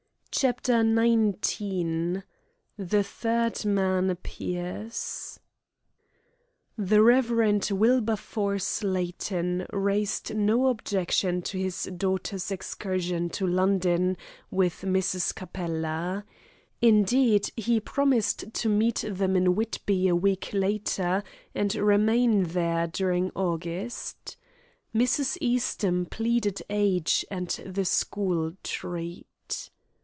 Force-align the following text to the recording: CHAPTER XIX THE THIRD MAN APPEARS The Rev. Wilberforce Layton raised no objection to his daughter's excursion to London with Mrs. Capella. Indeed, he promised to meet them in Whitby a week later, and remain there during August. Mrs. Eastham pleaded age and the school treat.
CHAPTER 0.33 0.81
XIX 0.81 2.21
THE 2.77 3.03
THIRD 3.03 3.65
MAN 3.65 4.09
APPEARS 4.09 5.41
The 6.77 7.03
Rev. 7.03 7.71
Wilberforce 7.71 8.81
Layton 8.81 9.67
raised 9.73 10.33
no 10.33 10.67
objection 10.67 11.41
to 11.43 11.57
his 11.59 11.89
daughter's 11.97 12.49
excursion 12.49 13.29
to 13.31 13.45
London 13.45 14.15
with 14.49 14.81
Mrs. 14.87 15.35
Capella. 15.35 16.25
Indeed, 16.81 17.51
he 17.57 17.81
promised 17.81 18.53
to 18.53 18.69
meet 18.69 19.03
them 19.05 19.35
in 19.35 19.53
Whitby 19.53 20.07
a 20.07 20.15
week 20.15 20.51
later, 20.53 21.25
and 21.53 21.75
remain 21.75 22.43
there 22.43 22.87
during 22.87 23.31
August. 23.35 24.37
Mrs. 24.95 25.37
Eastham 25.41 26.05
pleaded 26.05 26.61
age 26.69 27.25
and 27.29 27.49
the 27.65 27.83
school 27.85 28.53
treat. 28.63 29.27